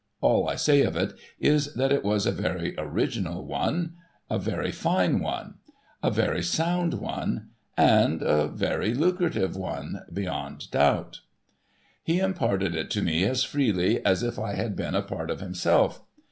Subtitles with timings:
[0.19, 3.93] All I say of it is that it was a very original one,
[4.31, 5.55] a DISCUSSING PLANS 119 very fine one,
[6.01, 11.19] a very sound one, and a very lucrative one beyond doubt.
[12.01, 15.39] He imparted it to me as freely as if I had been a part of
[15.39, 16.01] him self.